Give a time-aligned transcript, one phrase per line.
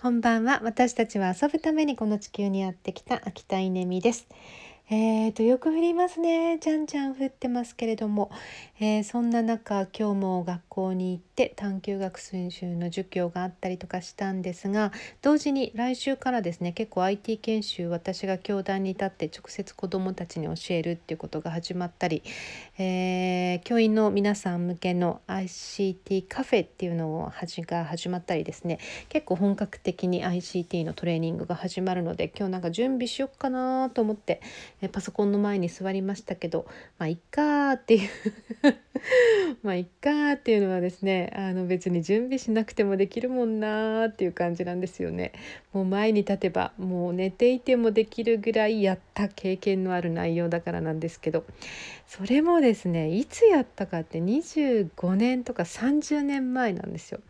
[0.00, 0.60] こんばんは。
[0.62, 4.28] 私たちは遊ぶためにこの地球にやってきた秋田稲美です。
[4.90, 6.56] えーと、よく降りますね。
[6.62, 8.30] じゃんじゃん降ってますけれども、
[8.80, 12.38] えー、そんな中今日も学校に行って探究学習
[12.76, 22.22] の授業があったりとかしたんですが同時に来週からですね結構 IT 研修私が教壇に立って直接子どもたちに教えるっていうことが始まったり、
[22.78, 27.32] えー、教員の皆さん向けの ICT カフェっていうの
[27.66, 28.78] が始まったりですね
[29.08, 34.40] 結構本格的に ICT のトレーニングが始まるので今日なんか準備しよっかなと思って
[34.80, 36.66] えパソコンの前に座りましたけど
[36.98, 38.08] まあいっかっていう
[39.62, 45.32] まあいっかっていうのはですねあの別に準備しなくてもできるもんなーっていう感じなんですよね。
[45.72, 51.44] もう前に立てばもう寝ていてもできるぐらいやった経験のある内容だからなんですけど
[52.06, 57.20] それもですねいつやったかって25年とか30年前なんですよ。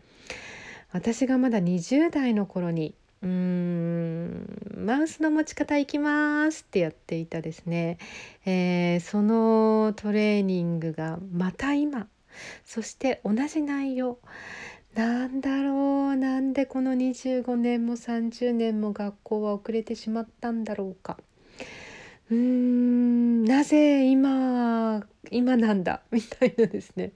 [0.91, 2.95] 私がまだ20代の頃に
[3.27, 7.97] マウスの持ち方いきますってやっていたですね、
[8.45, 12.07] えー、そのトレーニングがまた今
[12.65, 14.19] そして同じ内容。
[14.95, 21.17] なんだろうなんでこの25年も30年も学校は遅れてしまったんだろうか。
[22.31, 27.11] うーんなぜ今今なんだみたいなですね。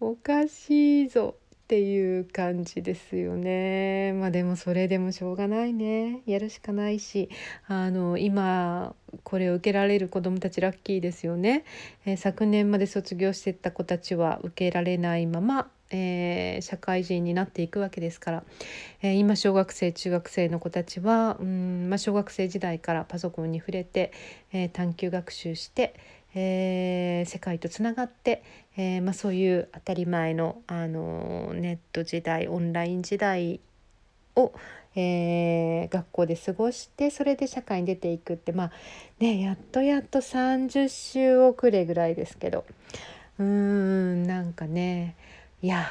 [0.00, 1.36] おかしいぞ。
[1.66, 4.12] っていう感じですよね。
[4.12, 6.20] まあでもそれでもしょうがないね。
[6.24, 7.28] やるしかないし、
[7.66, 11.64] あの今これを受けられる子どもたちラッキーですよね。
[12.04, 18.44] えー、昨年まで卒業してた子たちは受けられないまま、えー、社会人になっていくわけですから、
[19.02, 24.12] えー、今小学生中学生の子たちはうん、まあ、小学生時代からパソコンに触れて、
[24.52, 25.96] え探究学習して、
[26.36, 28.44] えー、世界とつながって、
[28.76, 33.58] えー、まあ、そういう当たり前の、あのネット時代オンライン時代
[34.36, 34.52] を、
[34.94, 38.72] えー、学校で過ごしてそれで社会に出ていくってまあ
[39.18, 42.64] ねやっとやっと30週遅れぐらいですけど
[43.38, 45.16] うーんなんかね
[45.62, 45.86] いや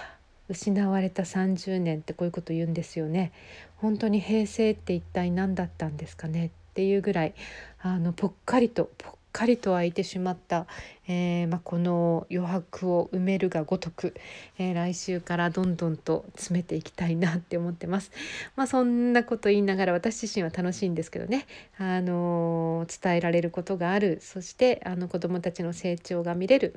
[0.48, 3.32] 失われた30年ってこういうこと言うんですよね。
[3.78, 7.34] 本当に平成って一体何だったんですかねっていうぐらい
[7.82, 10.66] あのぽっかりとぽっかりと空いてしまった、
[11.10, 14.14] えー、まあ、この余白を埋めるがごとく、
[14.58, 18.12] えー、来週からどんどんと詰めていきたいなって思ってます。
[18.56, 21.48] まあ、そんなこと言いながら私自身は楽しいんですけどね、
[21.78, 26.74] あのー、伝えられることがあるそしてあの子どもたちの成長が見れる、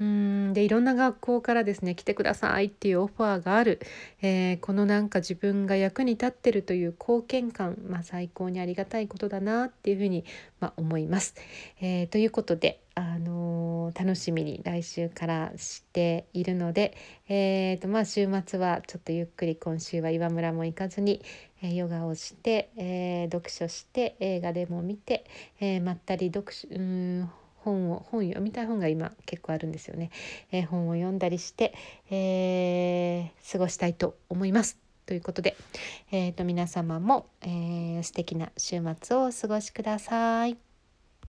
[0.00, 3.80] うんでいろんな学校からですね来てくださいっていうオファーがある、
[4.22, 10.24] えー、このなんか自分が役に立ってるという貢献感、まあ、最高にありがたいことだなっていうふうに、
[10.60, 11.34] まあ、思います。
[11.80, 16.96] えー、えということで、あのー、楽しみに来週からしているので、
[17.28, 21.22] えーとまあ、週末はちょっとゆっくり今週は岩村も行かずに、
[21.62, 25.24] えヨガをして、え読書して映画でも見て、
[25.60, 30.10] えまったり読書うん本を本読みたい本が今結構あるんですよね、
[30.52, 31.74] え、本を読んだりして、
[32.10, 34.78] えー、過ごしたいと思います。
[35.06, 35.56] ということで、
[36.12, 40.67] えーと、皆様も、えー、素敵な週末をお過ごしください。